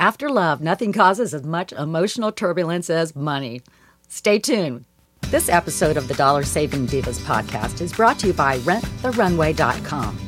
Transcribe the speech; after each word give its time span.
After 0.00 0.30
love, 0.30 0.62
nothing 0.62 0.94
causes 0.94 1.34
as 1.34 1.44
much 1.44 1.74
emotional 1.74 2.32
turbulence 2.32 2.88
as 2.88 3.14
money. 3.14 3.60
Stay 4.08 4.38
tuned. 4.38 4.86
This 5.28 5.50
episode 5.50 5.98
of 5.98 6.08
the 6.08 6.14
Dollar 6.14 6.42
Saving 6.42 6.86
Divas 6.86 7.18
podcast 7.18 7.82
is 7.82 7.92
brought 7.92 8.18
to 8.20 8.28
you 8.28 8.32
by 8.32 8.60
RentTheRunway.com. 8.60 10.18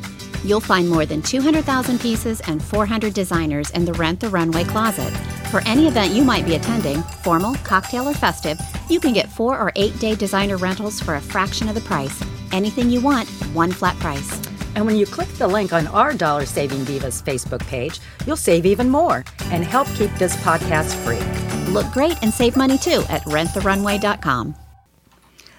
You'll 0.45 0.61
find 0.61 0.91
more 0.91 1.07
than 1.07 1.23
200,000 1.23 1.99
pieces 2.01 2.43
and 2.43 2.63
400 2.63 3.15
designers 3.15 3.71
in 3.71 3.87
the 3.87 3.95
Rent 3.95 4.21
the 4.21 4.29
Runway 4.29 4.65
closet. 4.65 5.11
For 5.51 5.63
any 5.67 5.89
event 5.89 6.13
you 6.13 6.23
might 6.23 6.45
be 6.45 6.57
attending, 6.57 7.01
formal, 7.23 7.55
cocktail, 7.65 8.07
or 8.07 8.15
festive, 8.15 8.61
you 8.91 9.01
can 9.01 9.15
get 9.15 9.33
four 9.33 9.59
or 9.59 9.73
eight 9.77 9.99
day 9.99 10.15
designer 10.15 10.59
rentals 10.59 11.01
for 11.01 11.15
a 11.15 11.21
fraction 11.21 11.67
of 11.71 11.75
the 11.75 11.81
price. 11.81 12.23
Anything 12.53 12.91
you 12.91 13.01
want, 13.01 13.27
one 13.55 13.73
flat 13.73 13.99
price. 14.01 14.52
And 14.75 14.87
when 14.87 14.97
you 14.97 15.07
click 15.07 15.29
the 15.29 15.49
link 15.49 15.73
on 15.73 15.87
our 15.89 16.15
Dollar 16.15 16.47
Saving 16.47 16.81
Divas 16.81 17.23
Facebook 17.23 17.67
page, 17.67 18.01
you'll 18.27 18.37
save 18.37 18.67
even 18.67 18.89
more 18.89 19.25
and 19.47 19.65
help 19.65 19.87
keep 19.95 20.13
this 20.15 20.37
podcast 20.37 20.95
free. 21.05 21.73
Look 21.73 21.91
great 21.93 22.17
and 22.23 22.33
save 22.33 22.57
money 22.57 22.79
too 22.79 23.05
at 23.09 23.23
renttherunway.com. 23.25 24.55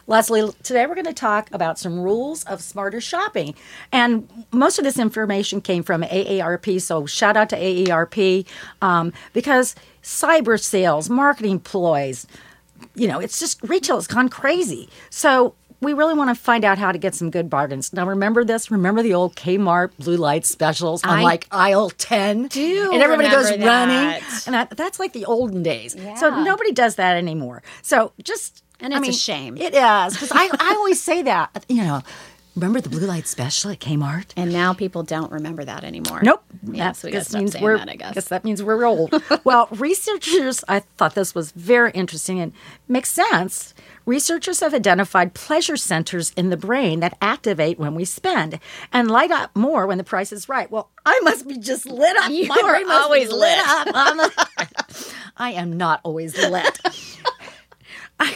Leslie, 0.05 0.51
today 0.63 0.85
we're 0.85 0.95
going 0.95 1.05
to 1.05 1.13
talk 1.13 1.49
about 1.53 1.79
some 1.79 1.97
rules 1.97 2.43
of 2.43 2.61
smarter 2.61 2.99
shopping. 2.99 3.55
And 3.91 4.27
most 4.51 4.77
of 4.77 4.83
this 4.83 4.99
information 4.99 5.61
came 5.61 5.81
from 5.81 6.01
AARP, 6.01 6.81
so 6.81 7.05
shout 7.05 7.37
out 7.37 7.49
to 7.49 7.55
AARP 7.57 8.45
um, 8.81 9.13
because 9.31 9.75
cyber 10.03 10.61
sales, 10.61 11.09
marketing 11.09 11.59
ploys, 11.61 12.27
you 12.95 13.07
know, 13.07 13.19
it's 13.19 13.39
just 13.39 13.61
retail 13.63 13.95
has 13.95 14.07
gone 14.07 14.27
crazy. 14.27 14.89
So 15.09 15.55
we 15.83 15.93
really 15.93 16.13
want 16.13 16.29
to 16.29 16.35
find 16.35 16.63
out 16.65 16.77
how 16.77 16.91
to 16.91 16.97
get 16.97 17.15
some 17.15 17.29
good 17.29 17.49
bargains. 17.49 17.93
Now, 17.93 18.05
remember 18.07 18.43
this? 18.43 18.71
Remember 18.71 19.01
the 19.01 19.13
old 19.13 19.35
Kmart 19.35 19.91
blue 19.99 20.17
light 20.17 20.45
specials 20.45 21.03
on 21.03 21.19
I 21.19 21.23
like 21.23 21.47
aisle 21.51 21.89
10? 21.89 22.47
do 22.47 22.91
And 22.93 23.01
everybody 23.01 23.29
goes 23.29 23.51
remember 23.51 23.65
running. 23.65 24.23
And 24.45 24.55
that, 24.55 24.71
that's 24.71 24.99
like 24.99 25.13
the 25.13 25.25
olden 25.25 25.63
days. 25.63 25.95
So 26.17 26.29
nobody 26.43 26.71
does 26.71 26.95
that 26.95 27.17
anymore. 27.17 27.63
So 27.81 28.13
just. 28.23 28.63
And 28.79 28.93
I 28.93 28.99
it's 28.99 29.09
a 29.09 29.13
shame. 29.13 29.55
It 29.55 29.73
is. 29.73 30.13
Because 30.13 30.31
I, 30.31 30.49
I 30.59 30.75
always 30.75 31.01
say 31.01 31.21
that, 31.21 31.65
you 31.69 31.83
know, 31.83 32.01
remember 32.55 32.81
the 32.81 32.89
blue 32.89 33.05
light 33.07 33.27
special 33.27 33.71
at 33.71 33.79
Kmart? 33.79 34.27
And 34.37 34.51
now 34.53 34.73
people 34.73 35.03
don't 35.03 35.31
remember 35.31 35.63
that 35.65 35.83
anymore. 35.83 36.21
Nope. 36.23 36.43
Yeah, 36.63 36.85
That 36.85 36.95
so 36.95 37.09
we 37.09 37.19
stop 37.21 37.39
means 37.39 37.57
we're, 37.59 37.77
that, 37.77 37.89
I 37.89 37.95
guess. 37.95 38.13
guess 38.13 38.27
that 38.29 38.43
means 38.43 38.61
we're 38.63 38.85
old. 38.85 39.13
well, 39.43 39.67
researchers, 39.71 40.63
I 40.67 40.79
thought 40.79 41.15
this 41.15 41.33
was 41.35 41.51
very 41.51 41.91
interesting 41.91 42.39
and 42.39 42.53
makes 42.87 43.09
sense. 43.09 43.73
Researchers 44.05 44.59
have 44.59 44.73
identified 44.73 45.33
pleasure 45.33 45.77
centers 45.77 46.31
in 46.35 46.49
the 46.49 46.57
brain 46.57 46.99
that 46.99 47.17
activate 47.21 47.79
when 47.79 47.95
we 47.95 48.05
spend 48.05 48.59
and 48.91 49.09
light 49.09 49.31
up 49.31 49.55
more 49.55 49.87
when 49.87 49.97
the 49.97 50.03
price 50.03 50.31
is 50.31 50.47
right. 50.49 50.69
Well, 50.69 50.89
I 51.05 51.19
must 51.23 51.47
be 51.47 51.57
just 51.57 51.85
lit 51.85 52.15
up. 52.17 52.29
You 52.31 52.47
My 52.47 52.61
are 52.63 52.71
brain 52.71 52.87
must 52.87 53.03
always 53.03 53.31
lit. 53.31 53.57
up. 53.59 53.87
I'm- 53.93 54.31
I 55.37 55.51
am 55.53 55.77
not 55.77 55.99
always 56.03 56.37
lit. 56.37 56.79
I, 58.19 58.35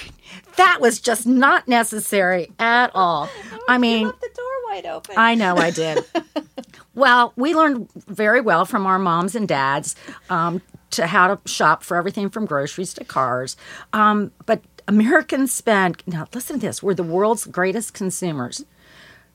that 0.57 0.79
was 0.81 0.99
just 0.99 1.25
not 1.25 1.67
necessary 1.67 2.51
at 2.59 2.91
all. 2.93 3.29
I 3.69 3.77
mean, 3.77 4.07
the 4.07 4.29
door 4.35 4.45
wide 4.69 4.85
open. 4.85 5.15
I 5.17 5.35
know 5.35 5.55
I 5.57 5.71
did. 5.71 6.03
well, 6.95 7.33
we 7.35 7.55
learned 7.55 7.89
very 8.07 8.41
well 8.41 8.65
from 8.65 8.85
our 8.85 8.99
moms 8.99 9.35
and 9.35 9.47
dads 9.47 9.95
um, 10.29 10.61
to 10.91 11.07
how 11.07 11.35
to 11.35 11.49
shop 11.49 11.83
for 11.83 11.97
everything 11.97 12.29
from 12.29 12.45
groceries 12.45 12.93
to 12.95 13.03
cars. 13.03 13.57
Um, 13.93 14.31
but 14.45 14.61
Americans 14.87 15.51
spend, 15.51 16.03
now 16.05 16.27
listen 16.33 16.59
to 16.59 16.67
this, 16.67 16.81
we're 16.81 16.93
the 16.93 17.03
world's 17.03 17.45
greatest 17.45 17.93
consumers, 17.93 18.65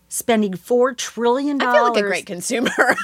spending 0.08 0.52
$4 0.52 0.96
trillion 0.96 1.60
I 1.60 1.72
feel 1.72 1.88
like 1.90 1.96
a 1.98 2.06
great 2.06 2.26
consumer. 2.26 2.70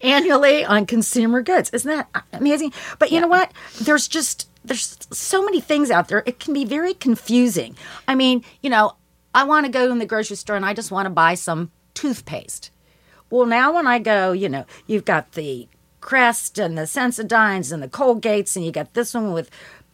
annually 0.00 0.64
on 0.64 0.86
consumer 0.86 1.42
goods. 1.42 1.70
Isn't 1.70 1.90
that 1.90 2.24
amazing? 2.32 2.72
But 2.98 3.12
you 3.12 3.20
know 3.20 3.28
what? 3.28 3.52
There's 3.82 4.08
just 4.08 4.48
there's 4.64 4.96
so 5.10 5.44
many 5.44 5.60
things 5.60 5.90
out 5.90 6.08
there. 6.08 6.22
It 6.26 6.38
can 6.38 6.54
be 6.54 6.64
very 6.64 6.94
confusing. 6.94 7.76
I 8.06 8.14
mean, 8.14 8.44
you 8.62 8.70
know, 8.70 8.96
I 9.34 9.44
want 9.44 9.66
to 9.66 9.72
go 9.72 9.90
in 9.90 9.98
the 9.98 10.06
grocery 10.06 10.36
store 10.36 10.56
and 10.56 10.66
I 10.66 10.74
just 10.74 10.90
want 10.90 11.06
to 11.06 11.10
buy 11.10 11.34
some 11.34 11.70
toothpaste. 11.94 12.70
Well, 13.30 13.46
now 13.46 13.74
when 13.74 13.86
I 13.86 13.98
go, 13.98 14.32
you 14.32 14.48
know, 14.48 14.66
you've 14.86 15.04
got 15.04 15.32
the 15.32 15.68
Crest 16.00 16.58
and 16.58 16.76
the 16.76 16.82
Sensodynes 16.82 17.72
and 17.72 17.82
the 17.82 17.88
Colgates, 17.88 18.56
and 18.56 18.64
you 18.64 18.72
got 18.72 18.94
this 18.94 19.14
one 19.14 19.32
with 19.32 19.50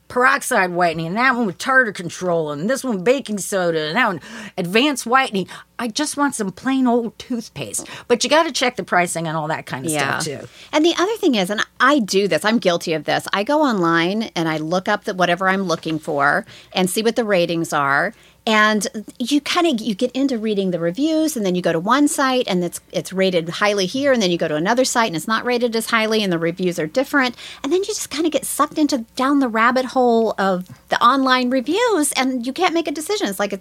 peroxide 0.08 0.70
whitening, 0.70 1.06
and 1.06 1.16
that 1.16 1.34
one 1.34 1.46
with 1.46 1.58
tartar 1.58 1.92
control, 1.92 2.52
and 2.52 2.68
this 2.70 2.84
one 2.84 3.02
baking 3.02 3.38
soda, 3.38 3.88
and 3.88 3.96
that 3.96 4.06
one 4.06 4.20
advanced 4.56 5.06
whitening. 5.06 5.48
I 5.78 5.88
just 5.88 6.16
want 6.16 6.34
some 6.34 6.52
plain 6.52 6.86
old 6.86 7.18
toothpaste. 7.18 7.86
But 8.08 8.24
you 8.24 8.30
got 8.30 8.44
to 8.44 8.52
check 8.52 8.76
the 8.76 8.84
pricing 8.84 9.26
and 9.28 9.36
all 9.36 9.48
that 9.48 9.66
kind 9.66 9.84
of 9.84 9.92
stuff 9.92 10.24
too. 10.24 10.48
And 10.72 10.84
the 10.84 10.94
other 10.98 11.16
thing 11.16 11.34
is, 11.34 11.50
and 11.50 11.60
I 11.80 11.98
do 11.98 12.28
this, 12.28 12.44
I'm 12.44 12.58
guilty 12.58 12.94
of 12.94 13.04
this. 13.04 13.26
I 13.32 13.44
go 13.44 13.62
online 13.62 14.24
and 14.34 14.48
I 14.48 14.56
look 14.56 14.88
up 14.88 15.04
the, 15.04 15.14
whatever 15.14 15.48
I'm 15.48 15.64
looking 15.64 15.98
for 15.98 16.46
and 16.72 16.88
see 16.88 17.02
what 17.02 17.16
the 17.16 17.24
ratings 17.24 17.72
are. 17.72 18.14
And 18.46 18.86
you 19.18 19.40
kind 19.40 19.66
of 19.66 19.80
you 19.80 19.96
get 19.96 20.12
into 20.12 20.38
reading 20.38 20.70
the 20.70 20.78
reviews, 20.78 21.36
and 21.36 21.44
then 21.44 21.56
you 21.56 21.62
go 21.62 21.72
to 21.72 21.80
one 21.80 22.06
site 22.06 22.46
and 22.46 22.62
it's 22.62 22.80
it's 22.92 23.12
rated 23.12 23.48
highly 23.48 23.86
here, 23.86 24.12
and 24.12 24.22
then 24.22 24.30
you 24.30 24.38
go 24.38 24.46
to 24.46 24.54
another 24.54 24.84
site 24.84 25.08
and 25.08 25.16
it's 25.16 25.26
not 25.26 25.44
rated 25.44 25.74
as 25.74 25.86
highly, 25.86 26.22
and 26.22 26.32
the 26.32 26.38
reviews 26.38 26.78
are 26.78 26.86
different, 26.86 27.34
and 27.64 27.72
then 27.72 27.80
you 27.80 27.86
just 27.86 28.10
kind 28.10 28.24
of 28.24 28.30
get 28.30 28.44
sucked 28.44 28.78
into 28.78 28.98
down 29.16 29.40
the 29.40 29.48
rabbit 29.48 29.86
hole 29.86 30.34
of 30.38 30.68
the 30.88 31.02
online 31.04 31.50
reviews, 31.50 32.12
and 32.12 32.46
you 32.46 32.52
can't 32.52 32.74
make 32.74 32.86
a 32.86 32.92
decision. 32.92 33.26
It's 33.26 33.40
like 33.40 33.52
a, 33.52 33.60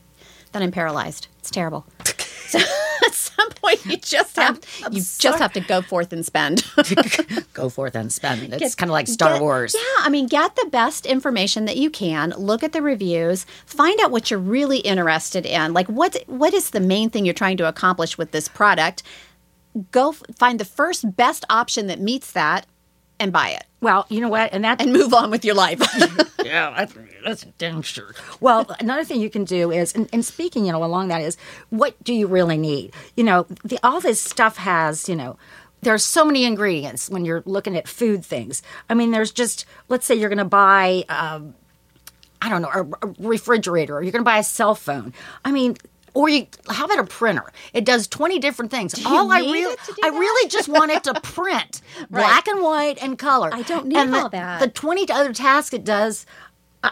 then 0.52 0.62
I'm 0.62 0.72
paralyzed. 0.72 1.28
It's 1.40 1.50
terrible. 1.50 1.86
So 2.48 2.60
some 3.46 3.52
point, 3.62 3.86
you 3.86 3.98
just 3.98 4.36
have 4.36 4.60
you 4.92 5.00
just 5.02 5.40
have 5.40 5.54
to 5.54 5.60
go 5.62 5.82
forth 5.82 6.12
and 6.14 6.26
spend. 6.26 6.64
Go 7.54 7.70
forth 7.70 7.96
and 7.96 8.12
spend. 8.12 8.54
It's 8.54 8.76
kind 8.76 8.90
of 8.90 8.94
like 8.94 9.08
Star 9.08 9.34
Get- 9.34 9.42
Wars. 9.42 9.74
Yeah, 9.76 10.04
I 10.06 10.10
mean, 10.10 10.28
get 10.28 10.56
the 10.56 10.68
best 10.70 11.06
information 11.06 11.66
that 11.66 11.78
you 11.78 11.90
can. 11.90 12.32
Look 12.38 12.64
at 12.64 12.74
the 12.74 12.82
reviews. 12.82 13.46
Find 13.66 13.98
out 14.02 14.12
what 14.12 14.30
you're 14.30 14.40
really 14.40 14.80
interested 14.80 15.46
in. 15.46 15.74
Like, 15.74 15.88
what 15.88 16.18
what 16.28 16.54
is 16.54 16.72
the 16.72 16.80
main 16.82 17.10
thing 17.10 17.24
you're 17.26 17.34
trying 17.34 17.58
to 17.58 17.68
accomplish 17.68 18.18
with 18.18 18.32
this 18.32 18.48
product? 18.50 19.04
Go 19.92 20.10
f- 20.10 20.24
find 20.38 20.60
the 20.60 20.66
first 20.66 21.16
best 21.16 21.46
option 21.50 21.88
that 21.88 22.00
meets 22.00 22.32
that, 22.34 22.66
and 23.20 23.32
buy 23.32 23.50
it, 23.50 23.64
Well, 23.82 24.06
you 24.10 24.20
know 24.20 24.30
what? 24.30 24.54
And 24.54 24.64
that 24.64 24.82
and 24.82 24.92
move 24.92 25.14
on 25.14 25.32
with 25.32 25.46
your 25.46 25.56
life. 25.56 25.80
yeah, 26.44 26.74
that's, 26.78 26.94
that's 27.24 27.44
damn 27.58 27.82
sure. 27.82 28.14
Well, 28.40 28.66
another 28.80 29.04
thing 29.04 29.22
you 29.22 29.30
can 29.30 29.46
do 29.46 29.72
is, 29.72 29.96
and, 29.96 30.10
and 30.12 30.24
speaking, 30.24 30.66
you 30.66 30.72
know, 30.72 30.84
along 30.84 31.08
that 31.10 31.22
is, 31.22 31.38
what 31.70 32.02
do 32.04 32.14
you 32.14 32.28
really 32.28 32.58
need? 32.58 32.94
You 33.16 33.24
know, 33.24 33.46
the, 33.64 33.80
all 33.84 34.02
this 34.02 34.22
stuff 34.22 34.58
has, 34.58 35.08
you 35.08 35.16
know, 35.16 35.38
there's 35.82 36.04
so 36.04 36.26
many 36.26 36.46
ingredients 36.46 37.10
when 37.10 37.26
you're 37.26 37.44
looking 37.46 37.78
at 37.78 37.88
food 37.88 38.26
things. 38.26 38.62
I 38.90 38.96
mean, 38.96 39.12
there's 39.12 39.32
just, 39.32 39.66
let's 39.88 40.06
say 40.06 40.16
you're 40.16 40.30
going 40.30 40.40
to 40.40 40.46
buy, 40.46 41.06
um, 41.10 41.54
I 42.42 42.50
don't 42.50 42.62
know, 42.62 42.70
a, 43.02 43.08
a 43.08 43.14
refrigerator, 43.20 43.96
or 43.96 44.02
you're 44.02 44.12
going 44.12 44.24
to 44.24 44.30
buy 44.30 44.40
a 44.40 44.44
cell 44.44 44.76
phone. 44.76 45.14
I 45.44 45.52
mean. 45.52 45.78
Or 46.16 46.30
you, 46.30 46.48
how 46.70 46.86
about 46.86 47.00
a 47.00 47.04
printer? 47.04 47.44
It 47.74 47.86
does 47.86 48.08
twenty 48.08 48.40
different 48.40 48.72
things. 48.72 49.06
All 49.06 49.32
I 49.32 49.40
really, 49.42 49.76
do 49.86 49.94
I 50.04 50.08
really 50.08 50.50
just 50.50 50.70
want 50.70 50.90
it 50.92 51.04
to 51.04 51.14
print 51.22 51.82
black 52.10 52.48
and 52.48 52.62
white 52.64 53.04
and 53.04 53.20
color. 53.20 53.50
I 53.54 53.62
don't 53.64 53.88
need 53.88 53.98
and 53.98 54.14
the, 54.14 54.22
all 54.22 54.30
that. 54.30 54.62
The 54.62 54.70
20 54.70 55.12
other 55.12 55.34
tasks 55.34 55.74
it 55.74 55.84
does 55.84 56.26
I- 56.84 56.92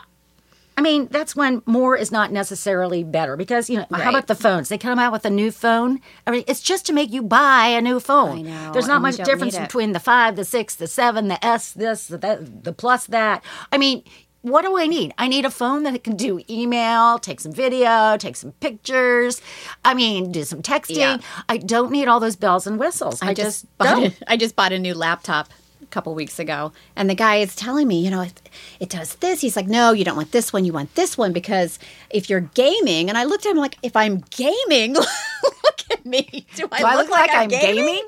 I 0.75 0.81
mean, 0.81 1.07
that's 1.11 1.35
when 1.35 1.61
more 1.67 1.95
is 1.95 2.11
not 2.11 2.31
necessarily 2.31 3.03
better 3.03 3.37
because, 3.37 3.69
you 3.69 3.77
know, 3.77 3.85
how 3.91 4.09
about 4.09 4.25
the 4.27 4.33
phones? 4.35 4.69
They 4.69 4.77
come 4.79 4.97
out 4.97 5.11
with 5.11 5.23
a 5.23 5.29
new 5.29 5.51
phone. 5.51 5.99
I 6.25 6.31
mean, 6.31 6.43
it's 6.47 6.61
just 6.61 6.85
to 6.87 6.93
make 6.93 7.11
you 7.11 7.21
buy 7.21 7.67
a 7.67 7.79
new 7.81 7.99
phone. 7.99 8.39
I 8.39 8.41
know, 8.41 8.71
There's 8.73 8.87
not 8.87 9.01
much 9.01 9.17
difference 9.17 9.55
between 9.57 9.91
the 9.93 9.99
five, 9.99 10.35
the 10.35 10.43
six, 10.43 10.75
the 10.75 10.87
seven, 10.87 11.27
the 11.27 11.43
S, 11.45 11.71
this, 11.73 12.07
the, 12.07 12.49
the 12.63 12.73
plus 12.73 13.05
that. 13.07 13.43
I 13.71 13.77
mean, 13.77 14.03
what 14.43 14.63
do 14.63 14.77
I 14.77 14.87
need? 14.87 15.13
I 15.17 15.29
need 15.29 15.45
a 15.45 15.49
phone 15.49 15.83
that 15.83 16.03
can 16.03 16.17
do 16.17 16.41
email, 16.49 17.17
take 17.17 17.39
some 17.39 17.53
video, 17.53 18.17
take 18.17 18.35
some 18.35 18.51
pictures. 18.53 19.41
I 19.85 19.93
mean, 19.93 20.31
do 20.33 20.43
some 20.43 20.61
texting. 20.61 20.97
Yeah. 20.97 21.17
I 21.47 21.57
don't 21.57 21.91
need 21.91 22.09
all 22.09 22.19
those 22.19 22.35
bells 22.35 22.67
and 22.67 22.77
whistles. 22.77 23.21
I, 23.21 23.33
just, 23.33 23.65
bought 23.77 23.85
don't. 23.85 24.05
a, 24.05 24.13
I 24.31 24.37
just 24.37 24.55
bought 24.55 24.73
a 24.73 24.79
new 24.79 24.93
laptop 24.93 25.47
couple 25.93 26.13
weeks 26.15 26.39
ago, 26.39 26.71
and 26.95 27.09
the 27.09 27.15
guy 27.15 27.37
is 27.37 27.55
telling 27.55 27.87
me, 27.87 28.03
you 28.03 28.09
know, 28.11 28.21
it, 28.21 28.33
it 28.79 28.89
does 28.89 29.15
this. 29.15 29.41
He's 29.41 29.55
like, 29.55 29.67
no, 29.67 29.91
you 29.93 30.03
don't 30.03 30.17
want 30.17 30.31
this 30.31 30.51
one. 30.51 30.65
You 30.65 30.73
want 30.73 30.93
this 30.95 31.17
one 31.17 31.31
because 31.31 31.79
if 32.09 32.29
you're 32.29 32.41
gaming, 32.41 33.09
and 33.09 33.17
I 33.17 33.23
looked 33.23 33.45
at 33.45 33.51
him 33.51 33.57
like, 33.57 33.77
if 33.83 33.95
I'm 33.95 34.23
gaming, 34.31 34.93
look 34.95 35.79
at 35.91 36.05
me. 36.05 36.45
Do 36.55 36.67
I, 36.71 36.79
Do 36.79 36.85
I 36.85 36.95
look 36.95 37.09
like 37.09 37.29
I'm 37.33 37.47
gaming? 37.49 37.85
gaming? 37.85 38.03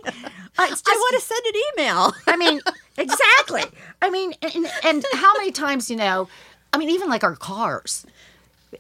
Uh, 0.58 0.68
it's 0.70 0.84
I 0.88 0.92
want 0.96 1.22
to 1.22 1.26
send 1.26 1.46
an 1.46 1.62
email. 1.80 2.14
I 2.28 2.36
mean, 2.38 2.60
exactly. 2.98 3.64
I 4.02 4.10
mean, 4.10 4.34
and, 4.42 4.66
and 4.84 5.06
how 5.14 5.34
many 5.38 5.52
times, 5.52 5.90
you 5.90 5.96
know, 5.98 6.28
I 6.74 6.78
mean, 6.78 6.90
even 6.90 7.10
like 7.10 7.24
our 7.24 7.36
cars, 7.36 8.06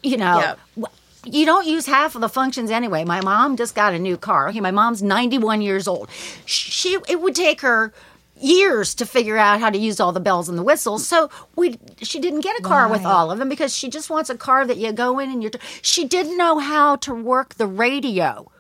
you 0.03 0.17
know, 0.17 0.55
Yeah. 0.77 0.85
you 1.25 1.45
don't 1.45 1.65
use 1.65 1.85
half 1.85 2.15
of 2.15 2.21
the 2.21 2.29
functions 2.29 2.69
anyway. 2.71 3.03
My 3.05 3.21
mom 3.21 3.55
just 3.55 3.75
got 3.75 3.93
a 3.93 3.99
new 3.99 4.17
car. 4.17 4.49
Okay, 4.49 4.59
my 4.59 4.71
mom's 4.71 5.01
91 5.01 5.61
years 5.61 5.87
old. 5.87 6.09
She 6.45 6.97
it 7.07 7.21
would 7.21 7.35
take 7.35 7.61
her 7.61 7.93
years 8.39 8.93
to 8.95 9.05
figure 9.05 9.37
out 9.37 9.59
how 9.59 9.69
to 9.69 9.77
use 9.77 9.99
all 9.99 10.11
the 10.11 10.19
bells 10.19 10.49
and 10.49 10.57
the 10.57 10.63
whistles. 10.63 11.07
So 11.07 11.29
we 11.55 11.77
she 12.01 12.19
didn't 12.19 12.41
get 12.41 12.59
a 12.59 12.63
car 12.63 12.87
with 12.89 13.05
all 13.05 13.31
of 13.31 13.39
them 13.39 13.49
because 13.49 13.75
she 13.75 13.89
just 13.89 14.09
wants 14.09 14.29
a 14.29 14.37
car 14.37 14.65
that 14.65 14.77
you 14.77 14.91
go 14.91 15.19
in 15.19 15.31
and 15.31 15.41
you're 15.41 15.51
she 15.81 16.05
didn't 16.05 16.37
know 16.37 16.59
how 16.59 16.95
to 16.97 17.13
work 17.13 17.55
the 17.55 17.67
radio 17.67 18.51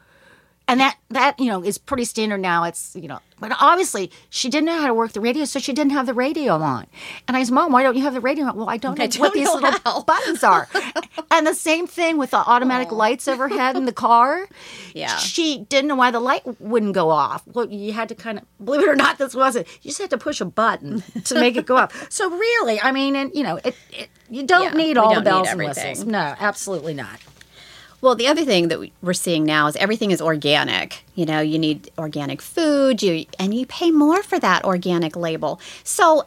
and 0.67 0.79
that 0.79 0.97
that 1.09 1.39
you 1.39 1.47
know 1.47 1.63
is 1.63 1.77
pretty 1.77 2.05
standard 2.05 2.39
now. 2.41 2.63
It's 2.63 2.95
you 2.95 3.07
know 3.07 3.19
but 3.37 3.51
obviously 3.59 4.09
she 4.29 4.49
didn't 4.49 4.65
know 4.65 4.79
how 4.79 4.87
to 4.87 4.93
work 4.93 5.11
the 5.11 5.19
radio 5.19 5.43
so 5.43 5.59
she 5.59 5.73
didn't 5.73 5.91
have 5.91 6.05
the 6.05 6.13
radio 6.13 6.53
on. 6.53 6.87
And 7.27 7.35
i 7.35 7.43
said 7.43 7.53
mom 7.53 7.71
why 7.73 7.83
don't 7.83 7.95
you 7.97 8.03
have 8.03 8.13
the 8.13 8.21
radio 8.21 8.45
on? 8.45 8.55
Well 8.55 8.69
i 8.69 8.77
don't 8.77 8.97
know 8.97 9.05
don't 9.07 9.19
what 9.19 9.33
these 9.33 9.45
know 9.45 9.55
little 9.55 9.79
how." 9.83 10.03
buttons 10.03 10.43
are. 10.43 10.67
And 11.31 11.45
the 11.45 11.53
same 11.53 11.85
thing 11.85 12.17
with 12.17 12.31
the 12.31 12.37
automatic 12.37 12.91
lights 12.93 13.27
overhead 13.27 13.75
in 13.75 13.85
the 13.85 13.91
car. 13.91 14.47
Yeah. 14.93 15.17
she 15.17 15.65
didn't 15.69 15.89
know 15.89 15.95
why 15.95 16.11
the 16.11 16.19
light 16.21 16.43
wouldn't 16.61 16.93
go 16.93 17.09
off. 17.09 17.43
Well 17.45 17.67
you 17.69 17.91
had 17.93 18.07
to 18.09 18.15
kind 18.15 18.37
of 18.39 18.45
believe 18.65 18.81
it 18.81 18.89
or 18.89 18.95
not 18.95 19.17
this 19.17 19.35
wasn't 19.35 19.67
you 19.83 19.89
just 19.89 19.99
had 20.01 20.09
to 20.11 20.17
push 20.17 20.39
a 20.39 20.45
button 20.45 21.03
to 21.25 21.35
make 21.35 21.57
it 21.57 21.65
go 21.65 21.75
off. 21.77 21.91
So 22.11 22.29
really 22.29 22.79
i 22.81 22.91
mean 22.93 23.15
and 23.15 23.31
you 23.35 23.43
know 23.43 23.57
it, 23.63 23.75
it 23.91 24.09
you 24.29 24.43
don't 24.47 24.71
Yeah, 24.73 24.83
need 24.85 24.97
all 24.97 25.13
the 25.13 25.21
bells 25.21 25.47
and 25.49 25.59
whistles. 25.59 26.05
no 26.05 26.35
absolutely 26.39 26.93
not 26.93 27.19
Well, 28.05 28.13
the 28.13 28.27
other 28.27 28.45
thing 28.45 28.67
that 28.67 28.79
we- 28.79 28.91
we're 29.01 29.13
seeing 29.13 29.45
now 29.45 29.65
is 29.65 29.75
everything 29.77 30.11
is 30.11 30.21
organic. 30.21 31.03
You 31.15 31.25
know, 31.25 31.39
you 31.39 31.57
need 31.57 31.89
organic 31.97 32.39
food, 32.39 33.01
you 33.01 33.25
and 33.39 33.51
you 33.51 33.65
pay 33.65 33.89
more 33.89 34.21
for 34.21 34.37
that 34.37 34.63
organic 34.63 35.15
label. 35.15 35.59
So 35.83 36.25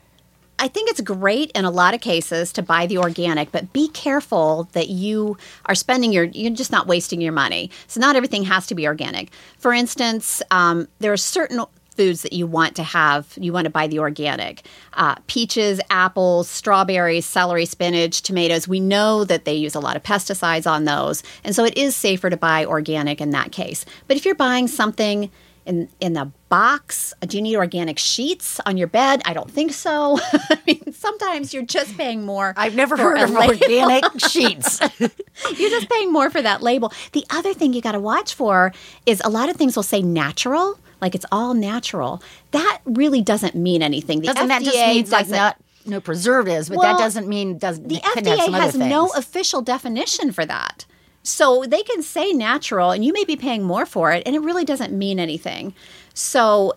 I 0.58 0.66
think 0.66 0.90
it's 0.90 1.00
great 1.00 1.52
in 1.52 1.64
a 1.64 1.70
lot 1.70 1.94
of 1.94 2.00
cases 2.00 2.52
to 2.54 2.62
buy 2.62 2.86
the 2.86 2.98
organic, 2.98 3.52
but 3.52 3.72
be 3.72 3.86
careful 3.86 4.68
that 4.72 4.88
you 4.88 5.38
are 5.66 5.76
spending 5.76 6.12
your, 6.12 6.24
you're 6.24 6.50
just 6.50 6.72
not 6.72 6.88
wasting 6.88 7.20
your 7.20 7.32
money. 7.32 7.70
So, 7.86 8.00
not 8.00 8.16
everything 8.16 8.42
has 8.46 8.66
to 8.66 8.74
be 8.74 8.84
organic. 8.84 9.30
For 9.56 9.72
instance, 9.72 10.42
um, 10.50 10.88
there 10.98 11.12
are 11.12 11.16
certain 11.16 11.60
foods 11.98 12.22
that 12.22 12.32
you 12.32 12.46
want 12.46 12.76
to 12.76 12.84
have, 12.84 13.26
you 13.36 13.52
want 13.52 13.64
to 13.64 13.70
buy 13.70 13.88
the 13.88 13.98
organic 13.98 14.64
uh, 14.92 15.16
peaches, 15.26 15.80
apples, 15.90 16.48
strawberries, 16.48 17.26
celery, 17.26 17.64
spinach, 17.64 18.22
tomatoes. 18.22 18.68
We 18.68 18.78
know 18.78 19.24
that 19.24 19.44
they 19.44 19.54
use 19.54 19.74
a 19.74 19.80
lot 19.80 19.96
of 19.96 20.04
pesticides 20.04 20.70
on 20.70 20.84
those. 20.84 21.24
And 21.42 21.56
so, 21.56 21.64
it 21.64 21.76
is 21.76 21.96
safer 21.96 22.30
to 22.30 22.36
buy 22.36 22.64
organic 22.64 23.20
in 23.20 23.30
that 23.30 23.50
case. 23.50 23.84
But 24.06 24.16
if 24.16 24.24
you're 24.24 24.36
buying 24.36 24.68
something, 24.68 25.28
in 25.66 25.88
in 26.00 26.14
the 26.14 26.32
box? 26.48 27.12
Do 27.20 27.36
you 27.36 27.42
need 27.42 27.56
organic 27.56 27.98
sheets 27.98 28.58
on 28.64 28.78
your 28.78 28.88
bed? 28.88 29.20
I 29.26 29.34
don't 29.34 29.50
think 29.50 29.72
so. 29.72 30.18
I 30.32 30.58
mean, 30.66 30.92
sometimes 30.92 31.52
you're 31.52 31.66
just 31.66 31.96
paying 31.96 32.24
more. 32.24 32.54
i've 32.56 32.74
never 32.74 32.96
heard 32.96 33.18
a 33.18 33.24
of 33.24 33.30
label. 33.30 33.52
organic 33.52 34.04
sheets 34.30 34.80
You're 35.00 35.70
just 35.70 35.90
paying 35.90 36.10
more 36.10 36.30
for 36.30 36.40
that 36.40 36.62
label. 36.62 36.90
The 37.12 37.24
other 37.30 37.52
thing 37.52 37.74
you 37.74 37.82
got 37.82 37.92
to 37.92 38.00
watch 38.00 38.34
for 38.34 38.72
is 39.04 39.20
a 39.24 39.28
lot 39.28 39.50
of 39.50 39.56
things 39.56 39.76
will 39.76 39.82
say 39.82 40.00
natural, 40.00 40.78
like 41.00 41.14
it's 41.14 41.26
all 41.32 41.54
natural. 41.54 42.22
That 42.50 42.80
really 42.84 43.22
doesn't 43.22 43.54
mean 43.54 43.82
anything. 43.82 44.20
The 44.20 44.28
doesn't 44.28 44.48
that 44.48 44.62
just 44.62 44.76
means 44.76 45.12
like 45.12 45.28
doesn't- 45.28 45.56
no 45.86 46.00
preservatives 46.00 46.68
but 46.68 46.78
Well, 46.78 46.96
that 46.96 47.02
doesn't 47.02 47.26
mean 47.28 47.56
doesn't 47.58 47.88
the 47.88 47.96
FDA 47.96 48.50
has 48.52 48.74
no 48.74 49.08
official 49.16 49.62
definition 49.62 50.32
for 50.32 50.44
that. 50.44 50.84
So 51.22 51.64
they 51.66 51.82
can 51.82 52.02
say 52.02 52.32
natural 52.32 52.90
and 52.90 53.04
you 53.04 53.12
may 53.12 53.24
be 53.24 53.36
paying 53.36 53.62
more 53.62 53.86
for 53.86 54.12
it 54.12 54.22
and 54.26 54.34
it 54.36 54.40
really 54.40 54.64
doesn't 54.64 54.92
mean 54.92 55.18
anything. 55.18 55.74
So 56.14 56.74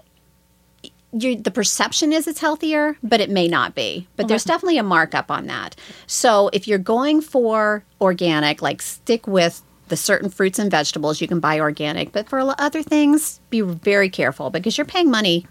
you 1.14 1.36
the 1.36 1.52
perception 1.52 2.14
is 2.14 2.28
it's 2.28 2.40
healthier, 2.40 2.98
but 3.04 3.20
it 3.20 3.30
may 3.30 3.48
not 3.48 3.76
be. 3.76 4.08
But 4.16 4.28
there's 4.28 4.46
definitely 4.46 4.78
a 4.78 4.84
markup 4.84 5.30
on 5.30 5.48
that. 5.48 5.76
So 6.08 6.50
if 6.54 6.68
you're 6.68 6.78
going 6.78 7.22
for 7.22 7.84
organic, 8.00 8.62
like 8.62 8.82
stick 8.82 9.28
with 9.28 9.62
the 9.92 9.98
certain 9.98 10.30
fruits 10.30 10.58
and 10.58 10.72
vegetables 10.72 11.22
you 11.22 11.28
can 11.28 11.40
buy 11.40 11.60
organic, 11.60 12.12
but 12.14 12.28
for 12.30 12.40
other 12.58 12.82
things, 12.82 13.40
be 13.50 13.62
very 13.62 14.10
careful 14.10 14.50
because 14.50 14.78
you're 14.78 14.86
paying 14.86 15.12
money 15.12 15.46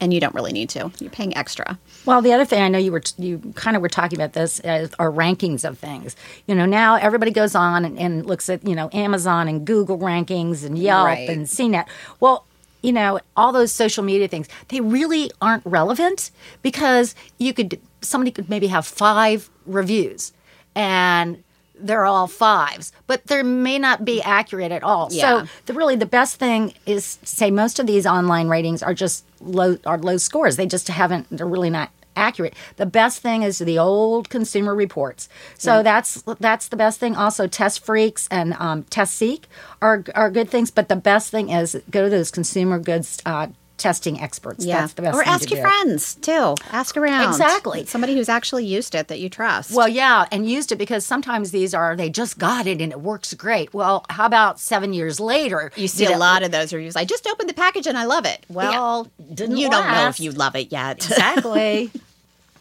and 0.00 0.12
you 0.12 0.18
don't 0.18 0.34
really 0.34 0.52
need 0.52 0.68
to. 0.70 0.90
You're 0.98 1.10
paying 1.10 1.36
extra. 1.36 1.78
Well, 2.04 2.20
the 2.20 2.32
other 2.32 2.44
thing 2.44 2.60
I 2.60 2.66
know 2.68 2.78
you 2.78 2.90
were 2.90 3.02
you 3.16 3.38
kind 3.54 3.76
of 3.76 3.82
were 3.82 3.88
talking 3.88 4.18
about 4.18 4.32
this 4.32 4.60
uh, 4.64 4.68
is 4.82 4.90
our 4.98 5.10
rankings 5.10 5.64
of 5.66 5.78
things. 5.78 6.16
You 6.48 6.56
know, 6.56 6.66
now 6.66 6.96
everybody 6.96 7.30
goes 7.30 7.54
on 7.54 7.84
and, 7.84 7.96
and 7.98 8.26
looks 8.26 8.48
at 8.50 8.66
you 8.66 8.74
know 8.74 8.90
Amazon 8.92 9.46
and 9.46 9.64
Google 9.64 9.98
rankings 9.98 10.64
and 10.64 10.76
Yelp 10.76 11.06
Right. 11.06 11.28
and 11.30 11.46
CNET. 11.46 11.86
Well, 12.18 12.44
you 12.82 12.92
know 12.92 13.20
all 13.36 13.52
those 13.52 13.72
social 13.72 14.02
media 14.04 14.26
things 14.28 14.48
they 14.68 14.80
really 14.80 15.30
aren't 15.40 15.64
relevant 15.64 16.32
because 16.60 17.14
you 17.38 17.54
could 17.54 17.80
somebody 18.02 18.30
could 18.32 18.50
maybe 18.50 18.66
have 18.66 18.84
five 18.84 19.48
reviews 19.64 20.32
and 20.74 21.42
they're 21.78 22.04
all 22.04 22.26
fives, 22.26 22.92
but 23.06 23.26
they 23.26 23.42
may 23.42 23.78
not 23.78 24.04
be 24.04 24.22
accurate 24.22 24.72
at 24.72 24.82
all. 24.82 25.08
Yeah. 25.10 25.42
So 25.42 25.48
the 25.66 25.74
really 25.74 25.96
the 25.96 26.06
best 26.06 26.36
thing 26.36 26.74
is 26.86 27.18
say 27.24 27.50
most 27.50 27.78
of 27.78 27.86
these 27.86 28.06
online 28.06 28.48
ratings 28.48 28.82
are 28.82 28.94
just 28.94 29.24
low 29.40 29.76
are 29.84 29.98
low 29.98 30.16
scores. 30.16 30.56
They 30.56 30.66
just 30.66 30.88
haven't 30.88 31.26
they're 31.30 31.46
really 31.46 31.70
not 31.70 31.90
accurate. 32.16 32.54
The 32.76 32.86
best 32.86 33.20
thing 33.20 33.42
is 33.42 33.58
the 33.58 33.78
old 33.78 34.28
consumer 34.28 34.74
reports. 34.74 35.28
So 35.58 35.82
that's 35.82 36.22
that's 36.38 36.68
the 36.68 36.76
best 36.76 37.00
thing. 37.00 37.16
Also, 37.16 37.46
Test 37.46 37.84
Freaks 37.84 38.28
and 38.30 38.54
um, 38.54 38.84
Test 38.84 39.14
Seek 39.14 39.46
are 39.82 40.04
are 40.14 40.30
good 40.30 40.48
things. 40.48 40.70
But 40.70 40.88
the 40.88 40.96
best 40.96 41.30
thing 41.30 41.50
is 41.50 41.80
go 41.90 42.04
to 42.04 42.10
those 42.10 42.30
consumer 42.30 42.78
goods 42.78 43.20
uh, 43.26 43.48
testing 43.76 44.20
experts. 44.20 44.64
That's 44.64 44.92
the 44.94 45.02
best. 45.02 45.16
or 45.16 45.22
ask 45.24 45.50
your 45.50 45.58
do. 45.58 45.62
friends 45.62 46.14
too. 46.16 46.54
Ask 46.70 46.96
around. 46.96 47.28
Exactly. 47.28 47.84
Somebody 47.86 48.14
who's 48.14 48.28
actually 48.28 48.64
used 48.64 48.94
it 48.94 49.08
that 49.08 49.20
you 49.20 49.28
trust. 49.28 49.72
Well, 49.72 49.88
yeah, 49.88 50.26
and 50.30 50.48
used 50.48 50.72
it 50.72 50.76
because 50.76 51.04
sometimes 51.04 51.50
these 51.50 51.74
are 51.74 51.96
they 51.96 52.08
just 52.10 52.38
got 52.38 52.66
it 52.66 52.80
and 52.80 52.92
it 52.92 53.00
works 53.00 53.34
great. 53.34 53.74
Well, 53.74 54.04
how 54.10 54.26
about 54.26 54.60
seven 54.60 54.92
years 54.92 55.20
later? 55.20 55.72
you 55.76 55.88
see 55.88 56.06
a 56.06 56.12
it- 56.12 56.18
lot 56.18 56.42
of 56.42 56.50
those 56.50 56.72
reviews. 56.72 56.96
I 56.96 57.04
just 57.04 57.26
opened 57.26 57.48
the 57.48 57.54
package 57.54 57.86
and 57.86 57.98
I 57.98 58.04
love 58.04 58.26
it. 58.26 58.44
Well, 58.48 59.08
didn't 59.32 59.56
you 59.56 59.68
don't 59.70 59.86
know 59.90 60.08
if 60.08 60.20
you 60.20 60.30
love 60.30 60.56
it 60.56 60.70
yet. 60.70 60.96
exactly. 61.10 61.90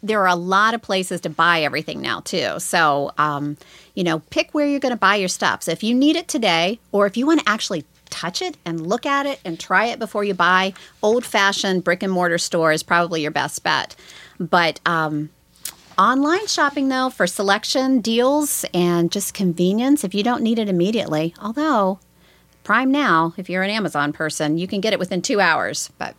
there 0.02 0.22
are 0.22 0.28
a 0.28 0.36
lot 0.36 0.74
of 0.74 0.82
places 0.82 1.22
to 1.22 1.30
buy 1.30 1.62
everything 1.62 2.02
now 2.02 2.20
too. 2.22 2.60
So, 2.60 3.12
um, 3.18 3.58
you 3.96 4.04
know, 4.04 4.20
pick 4.32 4.54
where 4.54 4.68
you're 4.68 4.80
going 4.80 4.94
to 4.94 4.98
buy 5.00 5.16
your 5.16 5.30
stuff. 5.30 5.64
So 5.64 5.72
if 5.72 5.84
you 5.84 5.94
need 5.94 6.16
it 6.16 6.28
today, 6.28 6.80
or 6.92 7.06
if 7.06 7.16
you 7.16 7.26
want 7.26 7.42
to 7.42 7.50
actually 7.50 7.86
touch 8.14 8.42
it 8.42 8.56
and 8.66 8.86
look 8.88 9.06
at 9.06 9.26
it 9.26 9.40
and 9.44 9.60
try 9.60 9.86
it 9.88 9.98
before 10.00 10.24
you 10.24 10.34
buy, 10.34 10.74
old-fashioned 11.02 11.84
brick 11.84 12.04
and 12.04 12.12
mortar 12.14 12.38
store 12.38 12.72
is 12.72 12.84
probably 12.84 13.22
your 13.22 13.32
best 13.32 13.64
bet. 13.64 13.96
But 14.40 14.80
um, 14.86 15.30
online 15.98 16.48
shopping 16.48 16.90
though, 16.90 17.10
for 17.10 17.26
selection, 17.28 18.00
deals, 18.02 18.66
and 18.74 19.12
just 19.12 19.34
convenience, 19.34 20.04
if 20.04 20.14
you 20.14 20.24
don't 20.24 20.44
need 20.44 20.60
it 20.60 20.70
immediately, 20.70 21.34
although. 21.42 22.00
Prime 22.64 22.92
now, 22.92 23.34
if 23.36 23.50
you're 23.50 23.64
an 23.64 23.70
Amazon 23.70 24.14
person, 24.14 24.58
you 24.58 24.68
can 24.68 24.80
get 24.80 24.94
it 24.94 25.00
within 25.00 25.22
two 25.22 25.42
hours. 25.42 25.90
But 25.98 26.16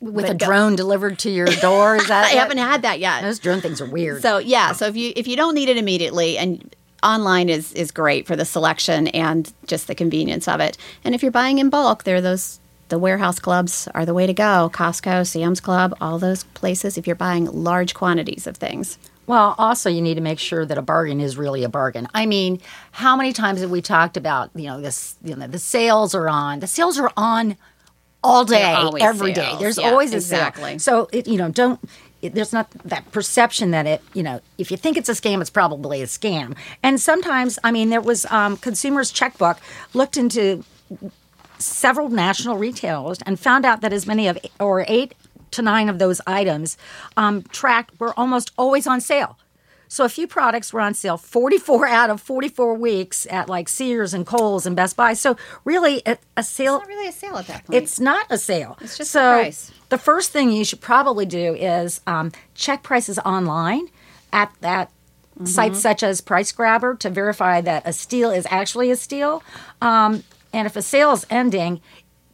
With 0.00 0.26
But 0.26 0.30
a 0.30 0.34
go- 0.34 0.46
drone 0.46 0.76
delivered 0.76 1.18
to 1.20 1.30
your 1.30 1.46
door, 1.46 1.96
is 1.96 2.06
that? 2.14 2.26
I 2.26 2.28
haven't 2.38 2.58
had 2.58 2.82
that 2.82 3.00
yet. 3.00 3.22
Those 3.22 3.40
drone 3.40 3.60
things 3.60 3.80
are 3.80 3.86
weird. 3.90 4.22
So 4.22 4.38
yeah, 4.38 4.72
so 4.72 4.86
if 4.86 4.96
you 4.96 5.12
if 5.16 5.26
you 5.26 5.34
don't 5.36 5.54
need 5.56 5.68
it 5.68 5.76
immediately, 5.76 6.38
and 6.38 6.72
online 7.02 7.48
is 7.48 7.72
is 7.72 7.90
great 7.90 8.26
for 8.26 8.36
the 8.36 8.44
selection 8.44 9.08
and 9.08 9.52
just 9.66 9.86
the 9.86 9.94
convenience 9.94 10.46
of 10.48 10.60
it. 10.60 10.76
And 11.04 11.14
if 11.14 11.22
you're 11.22 11.30
buying 11.32 11.58
in 11.58 11.70
bulk, 11.70 12.04
there 12.04 12.16
are 12.16 12.20
those 12.20 12.60
the 12.88 12.98
warehouse 12.98 13.38
clubs 13.38 13.86
are 13.94 14.04
the 14.04 14.14
way 14.14 14.26
to 14.26 14.34
go. 14.34 14.68
Costco, 14.74 15.24
Sam's 15.26 15.60
Club, 15.60 15.96
all 16.00 16.18
those 16.18 16.42
places. 16.54 16.98
If 16.98 17.06
you're 17.06 17.14
buying 17.14 17.44
large 17.46 17.94
quantities 17.94 18.48
of 18.48 18.56
things, 18.56 18.98
Well, 19.28 19.54
also 19.58 19.88
you 19.88 20.02
need 20.02 20.16
to 20.16 20.20
make 20.20 20.40
sure 20.40 20.66
that 20.66 20.76
a 20.76 20.82
bargain 20.82 21.20
is 21.20 21.36
really 21.36 21.62
a 21.62 21.68
bargain. 21.68 22.08
I 22.14 22.26
mean, 22.26 22.60
how 22.90 23.14
many 23.16 23.32
times 23.32 23.60
have 23.60 23.70
we 23.70 23.80
talked 23.80 24.16
about 24.16 24.50
you 24.56 24.64
know 24.66 24.80
this? 24.80 25.14
You 25.22 25.36
know, 25.36 25.46
the 25.46 25.58
sales 25.60 26.14
are 26.16 26.28
on. 26.28 26.58
The 26.60 26.66
sales 26.66 26.98
are 26.98 27.12
on 27.16 27.56
all 28.22 28.44
day, 28.44 28.74
every 29.00 29.32
day. 29.32 29.42
sales. 29.42 29.60
There's 29.60 29.78
Yeah, 29.78 29.90
always 29.90 30.12
a 30.12 30.16
exactly. 30.16 30.78
sale. 30.78 31.06
So 31.06 31.08
it, 31.12 31.26
you 31.28 31.38
know, 31.38 31.48
don't. 31.50 31.78
It, 32.22 32.34
there's 32.34 32.52
not 32.52 32.70
that 32.84 33.10
perception 33.12 33.70
that 33.70 33.86
it. 33.86 34.02
You 34.14 34.22
know, 34.22 34.40
if 34.58 34.70
you 34.70 34.76
think 34.76 34.96
it's 34.96 35.08
a 35.08 35.12
scam, 35.12 35.40
it's 35.40 35.50
probably 35.50 36.02
a 36.02 36.06
scam. 36.06 36.56
And 36.82 37.00
sometimes, 37.00 37.58
I 37.64 37.70
mean, 37.70 37.90
there 37.90 38.00
was 38.00 38.26
um, 38.26 38.56
Consumers 38.56 39.10
Checkbook 39.10 39.58
looked 39.94 40.16
into 40.16 40.64
several 41.58 42.08
national 42.08 42.56
retailers 42.56 43.20
and 43.22 43.38
found 43.38 43.64
out 43.64 43.80
that 43.82 43.92
as 43.92 44.06
many 44.06 44.28
of 44.28 44.38
or 44.58 44.84
eight 44.88 45.14
to 45.52 45.62
nine 45.62 45.88
of 45.88 45.98
those 45.98 46.20
items 46.26 46.76
um, 47.16 47.42
tracked 47.50 47.98
were 48.00 48.18
almost 48.18 48.52
always 48.56 48.86
on 48.86 49.00
sale. 49.00 49.36
So 49.90 50.04
a 50.04 50.08
few 50.08 50.28
products 50.28 50.72
were 50.72 50.80
on 50.80 50.94
sale 50.94 51.16
44 51.18 51.86
out 52.00 52.10
of 52.10 52.20
44 52.20 52.74
weeks 52.74 53.26
at 53.28 53.48
like 53.48 53.68
Sears 53.68 54.14
and 54.14 54.24
Kohl's 54.24 54.64
and 54.64 54.76
Best 54.76 54.96
Buy. 54.96 55.14
So 55.14 55.36
really 55.64 56.00
a, 56.06 56.16
a 56.36 56.44
sale 56.44 56.78
not 56.78 56.86
really 56.86 57.08
a 57.08 57.12
sale 57.12 57.36
at 57.36 57.48
that 57.48 57.66
point. 57.66 57.82
it's 57.82 57.98
not 57.98 58.24
a 58.30 58.38
sale. 58.38 58.78
It's 58.80 58.96
just 58.96 59.10
so 59.10 59.18
the 59.36 59.42
price. 59.42 59.72
the 59.88 59.98
first 59.98 60.30
thing 60.30 60.52
you 60.52 60.64
should 60.64 60.80
probably 60.80 61.26
do 61.26 61.54
is 61.54 62.00
um, 62.06 62.30
check 62.54 62.82
prices 62.84 63.18
online 63.18 63.88
at 64.32 64.50
that 64.62 64.90
Mm-hmm. 65.36 65.46
sites 65.46 65.80
such 65.80 66.02
as 66.02 66.20
Price 66.20 66.52
Grabber 66.52 66.96
to 66.96 67.08
verify 67.08 67.62
that 67.62 67.84
a 67.86 67.94
steal 67.94 68.30
is 68.30 68.46
actually 68.50 68.90
a 68.90 68.96
steal. 68.96 69.42
Um, 69.80 70.22
and 70.52 70.66
if 70.66 70.76
a 70.76 70.82
sale 70.82 71.12
is 71.12 71.24
ending, 71.30 71.80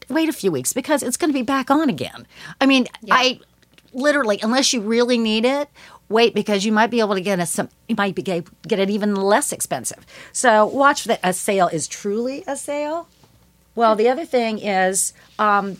wait 0.08 0.28
a 0.28 0.32
few 0.32 0.50
weeks 0.50 0.72
because 0.72 1.04
it's 1.04 1.16
going 1.16 1.28
to 1.30 1.34
be 1.38 1.42
back 1.42 1.70
on 1.70 1.88
again. 1.88 2.26
I 2.60 2.66
mean, 2.66 2.88
I 3.08 3.38
literally, 3.92 4.40
unless 4.42 4.72
you 4.72 4.80
really 4.80 5.18
need 5.18 5.44
it, 5.44 5.68
wait 6.08 6.34
because 6.34 6.64
you 6.64 6.72
might 6.72 6.90
be 6.90 7.00
able 7.00 7.14
to 7.14 7.20
get 7.20 7.38
a 7.40 7.46
some. 7.46 7.68
You 7.88 7.96
might 7.96 8.14
be 8.14 8.22
get, 8.22 8.46
get 8.62 8.78
it 8.78 8.90
even 8.90 9.14
less 9.14 9.52
expensive. 9.52 10.04
So 10.32 10.66
watch 10.66 11.04
that 11.04 11.20
a 11.22 11.32
sale 11.32 11.68
is 11.68 11.88
truly 11.88 12.44
a 12.46 12.56
sale. 12.56 13.08
Well, 13.74 13.96
the 13.96 14.08
other 14.08 14.24
thing 14.24 14.58
is. 14.58 15.12
Um, 15.38 15.78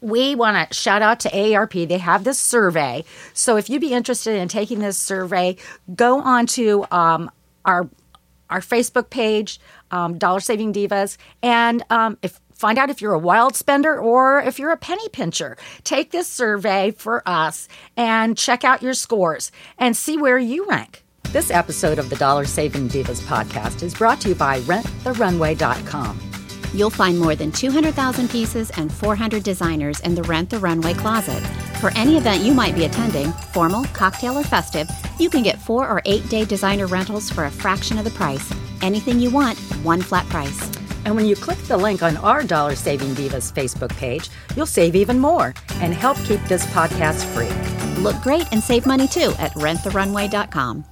we 0.00 0.36
want 0.36 0.70
to 0.70 0.74
shout 0.74 1.02
out 1.02 1.18
to 1.20 1.30
AARP. 1.30 1.88
They 1.88 1.98
have 1.98 2.22
this 2.22 2.38
survey. 2.38 3.04
So 3.34 3.56
if 3.56 3.68
you'd 3.68 3.80
be 3.80 3.92
interested 3.92 4.36
in 4.36 4.46
taking 4.46 4.78
this 4.78 4.96
survey, 4.96 5.56
go 5.94 6.20
on 6.20 6.46
to 6.48 6.86
um, 6.92 7.30
our 7.64 7.88
our 8.50 8.60
Facebook 8.60 9.10
page, 9.10 9.60
um, 9.90 10.16
Dollar 10.16 10.40
Saving 10.40 10.72
Divas, 10.72 11.18
and 11.42 11.82
um, 11.90 12.16
if 12.22 12.40
find 12.58 12.76
out 12.76 12.90
if 12.90 13.00
you're 13.00 13.14
a 13.14 13.18
wild 13.18 13.56
spender 13.56 13.98
or 13.98 14.40
if 14.40 14.58
you're 14.58 14.72
a 14.72 14.76
penny 14.76 15.08
pincher. 15.08 15.56
Take 15.84 16.10
this 16.10 16.28
survey 16.28 16.90
for 16.90 17.22
us 17.26 17.68
and 17.96 18.36
check 18.36 18.64
out 18.64 18.82
your 18.82 18.94
scores 18.94 19.50
and 19.78 19.96
see 19.96 20.18
where 20.18 20.38
you 20.38 20.66
rank. 20.66 21.04
This 21.32 21.50
episode 21.50 21.98
of 21.98 22.10
the 22.10 22.16
Dollar 22.16 22.44
Saving 22.44 22.88
Divas 22.88 23.20
podcast 23.20 23.82
is 23.82 23.94
brought 23.94 24.20
to 24.22 24.30
you 24.30 24.34
by 24.34 24.60
RentTheRunway.com. 24.60 26.20
You'll 26.74 26.90
find 26.90 27.18
more 27.18 27.34
than 27.34 27.50
200,000 27.52 28.28
pieces 28.28 28.70
and 28.70 28.92
400 28.92 29.42
designers 29.42 30.00
in 30.00 30.14
the 30.14 30.22
Rent 30.24 30.50
the 30.50 30.58
Runway 30.58 30.94
closet. 30.94 31.42
For 31.80 31.90
any 31.96 32.16
event 32.16 32.42
you 32.42 32.52
might 32.52 32.74
be 32.74 32.84
attending, 32.84 33.32
formal, 33.52 33.84
cocktail, 33.86 34.36
or 34.36 34.42
festive, 34.42 34.88
you 35.18 35.30
can 35.30 35.42
get 35.42 35.60
four 35.60 35.88
or 35.88 36.02
eight 36.04 36.28
day 36.28 36.44
designer 36.44 36.86
rentals 36.86 37.30
for 37.30 37.44
a 37.44 37.50
fraction 37.50 37.98
of 37.98 38.04
the 38.04 38.10
price. 38.10 38.52
Anything 38.82 39.18
you 39.18 39.30
want, 39.30 39.58
one 39.82 40.02
flat 40.02 40.26
price. 40.28 40.77
And 41.08 41.16
when 41.16 41.24
you 41.24 41.36
click 41.36 41.56
the 41.60 41.76
link 41.78 42.02
on 42.02 42.18
our 42.18 42.42
Dollar 42.42 42.74
Saving 42.74 43.14
Divas 43.14 43.50
Facebook 43.50 43.96
page, 43.96 44.28
you'll 44.54 44.66
save 44.66 44.94
even 44.94 45.18
more 45.18 45.54
and 45.76 45.94
help 45.94 46.18
keep 46.24 46.38
this 46.42 46.66
podcast 46.66 47.24
free. 47.32 48.02
Look 48.02 48.20
great 48.20 48.46
and 48.52 48.62
save 48.62 48.84
money 48.84 49.08
too 49.08 49.32
at 49.38 49.54
renttherunway.com. 49.54 50.84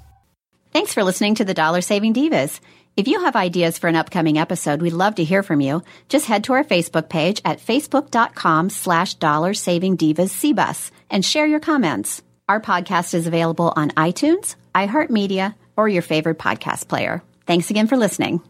Thanks 0.72 0.94
for 0.94 1.04
listening 1.04 1.34
to 1.34 1.44
the 1.44 1.52
Dollar 1.52 1.82
Saving 1.82 2.14
Divas. 2.14 2.60
If 2.96 3.08
you 3.08 3.24
have 3.24 3.36
ideas 3.36 3.76
for 3.76 3.88
an 3.88 3.94
upcoming 3.96 4.38
episode, 4.38 4.80
we'd 4.80 4.94
love 4.94 5.16
to 5.16 5.24
hear 5.24 5.42
from 5.42 5.60
you. 5.60 5.82
Just 6.08 6.24
head 6.24 6.44
to 6.44 6.54
our 6.54 6.64
Facebook 6.64 7.10
page 7.10 7.42
at 7.44 7.60
facebook.com 7.60 8.70
slash 8.70 9.16
dollar 9.16 9.52
saving 9.52 9.98
divas 9.98 10.32
cbus 10.32 10.92
and 11.10 11.22
share 11.22 11.46
your 11.46 11.60
comments. 11.60 12.22
Our 12.48 12.62
podcast 12.62 13.12
is 13.12 13.26
available 13.26 13.70
on 13.76 13.90
iTunes, 13.90 14.56
iHeartMedia, 14.74 15.54
or 15.76 15.90
your 15.90 16.00
favorite 16.00 16.38
podcast 16.38 16.88
player. 16.88 17.22
Thanks 17.46 17.68
again 17.68 17.86
for 17.86 17.98
listening. 17.98 18.40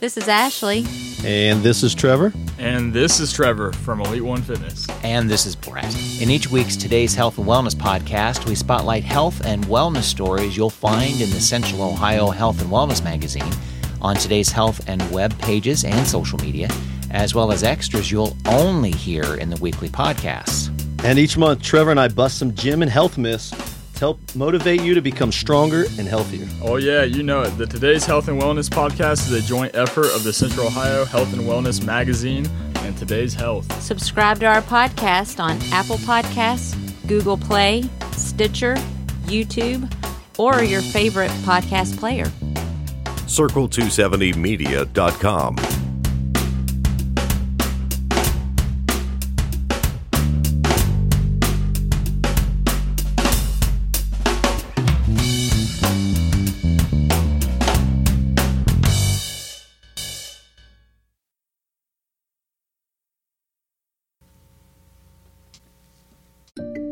This 0.00 0.16
is 0.16 0.28
Ashley. 0.28 0.86
And 1.24 1.62
this 1.62 1.82
is 1.82 1.94
Trevor. 1.94 2.32
And 2.58 2.94
this 2.94 3.20
is 3.20 3.30
Trevor 3.30 3.72
from 3.72 4.00
Elite 4.00 4.24
One 4.24 4.40
Fitness. 4.40 4.86
And 5.04 5.28
this 5.28 5.44
is 5.44 5.54
Brett. 5.54 5.94
In 6.18 6.30
each 6.30 6.50
week's 6.50 6.76
Today's 6.76 7.14
Health 7.14 7.36
and 7.36 7.46
Wellness 7.46 7.74
podcast, 7.74 8.48
we 8.48 8.54
spotlight 8.54 9.04
health 9.04 9.44
and 9.44 9.62
wellness 9.66 10.04
stories 10.04 10.56
you'll 10.56 10.70
find 10.70 11.20
in 11.20 11.28
the 11.28 11.40
Central 11.40 11.82
Ohio 11.82 12.30
Health 12.30 12.62
and 12.62 12.70
Wellness 12.70 13.04
magazine, 13.04 13.52
on 14.00 14.16
today's 14.16 14.48
health 14.48 14.80
and 14.88 15.08
web 15.10 15.38
pages 15.40 15.84
and 15.84 16.06
social 16.06 16.38
media, 16.38 16.70
as 17.10 17.34
well 17.34 17.52
as 17.52 17.62
extras 17.62 18.10
you'll 18.10 18.34
only 18.46 18.90
hear 18.90 19.34
in 19.34 19.50
the 19.50 19.60
weekly 19.60 19.90
podcasts. 19.90 20.68
And 21.04 21.18
each 21.18 21.36
month, 21.36 21.62
Trevor 21.62 21.90
and 21.90 22.00
I 22.00 22.08
bust 22.08 22.38
some 22.38 22.54
gym 22.54 22.80
and 22.80 22.90
health 22.90 23.18
myths 23.18 23.50
to 23.50 23.56
help 24.00 24.18
motivate 24.34 24.80
you 24.80 24.94
to 24.94 25.02
become 25.02 25.30
stronger 25.30 25.84
and 25.98 26.08
healthier. 26.08 26.48
Oh, 26.62 26.76
yeah, 26.76 27.04
you 27.04 27.22
know 27.22 27.42
it. 27.42 27.50
The 27.50 27.66
Today's 27.66 28.06
Health 28.06 28.28
and 28.28 28.40
Wellness 28.40 28.70
podcast 28.70 29.30
is 29.30 29.32
a 29.32 29.42
joint 29.42 29.74
effort 29.74 30.06
of 30.06 30.24
the 30.24 30.32
Central 30.32 30.68
Ohio 30.68 31.04
Health 31.04 31.34
and 31.34 31.42
Wellness 31.42 31.84
magazine 31.84 32.46
and 32.76 32.96
Today's 32.96 33.34
Health. 33.34 33.70
Subscribe 33.82 34.40
to 34.40 34.46
our 34.46 34.62
podcast 34.62 35.38
on 35.38 35.58
Apple 35.70 35.98
Podcasts, 35.98 36.74
Google 37.06 37.36
Play, 37.36 37.82
Stitcher, 38.12 38.76
YouTube, 39.26 39.92
or 40.38 40.62
your 40.62 40.80
favorite 40.80 41.30
podcast 41.42 41.98
player. 41.98 42.24
Circle270media.com. 43.26 45.79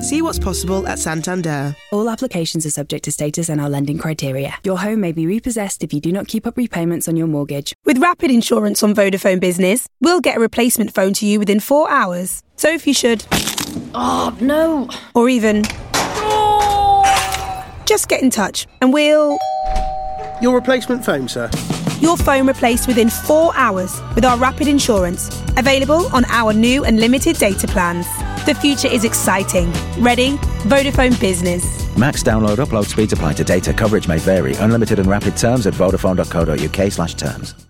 See 0.00 0.22
what's 0.22 0.38
possible 0.38 0.86
at 0.86 0.98
Santander. 1.00 1.74
All 1.90 2.08
applications 2.08 2.64
are 2.64 2.70
subject 2.70 3.04
to 3.04 3.12
status 3.12 3.48
and 3.48 3.60
our 3.60 3.68
lending 3.68 3.98
criteria. 3.98 4.54
Your 4.62 4.78
home 4.78 5.00
may 5.00 5.10
be 5.10 5.26
repossessed 5.26 5.82
if 5.82 5.92
you 5.92 6.00
do 6.00 6.12
not 6.12 6.28
keep 6.28 6.46
up 6.46 6.56
repayments 6.56 7.08
on 7.08 7.16
your 7.16 7.26
mortgage. 7.26 7.74
With 7.84 7.98
Rapid 7.98 8.30
Insurance 8.30 8.82
on 8.82 8.94
Vodafone 8.94 9.40
Business, 9.40 9.88
we'll 10.00 10.20
get 10.20 10.36
a 10.36 10.40
replacement 10.40 10.94
phone 10.94 11.14
to 11.14 11.26
you 11.26 11.40
within 11.40 11.58
four 11.58 11.90
hours. 11.90 12.42
So 12.56 12.70
if 12.70 12.86
you 12.86 12.94
should. 12.94 13.26
Oh, 13.92 14.36
no. 14.40 14.88
Or 15.14 15.28
even. 15.28 15.64
Just 17.84 18.08
get 18.08 18.22
in 18.22 18.30
touch 18.30 18.66
and 18.80 18.92
we'll. 18.92 19.36
Your 20.40 20.54
replacement 20.54 21.04
phone, 21.04 21.28
sir. 21.28 21.50
Your 22.00 22.16
phone 22.16 22.46
replaced 22.46 22.86
within 22.86 23.10
four 23.10 23.52
hours 23.56 24.00
with 24.14 24.24
our 24.24 24.38
Rapid 24.38 24.68
Insurance. 24.68 25.28
Available 25.56 26.06
on 26.14 26.24
our 26.26 26.52
new 26.52 26.84
and 26.84 27.00
limited 27.00 27.36
data 27.36 27.66
plans. 27.66 28.06
The 28.48 28.54
future 28.54 28.88
is 28.88 29.04
exciting. 29.04 29.70
Ready? 29.98 30.38
Vodafone 30.70 31.20
Business. 31.20 31.94
Max 31.98 32.22
download 32.22 32.56
upload 32.56 32.86
speeds 32.86 33.12
apply 33.12 33.34
to 33.34 33.44
data. 33.44 33.74
Coverage 33.74 34.08
may 34.08 34.16
vary. 34.16 34.54
Unlimited 34.54 34.98
and 34.98 35.06
rapid 35.06 35.36
terms 35.36 35.66
at 35.66 35.74
vodafone.co.uk 35.74 36.92
slash 36.92 37.12
terms. 37.12 37.67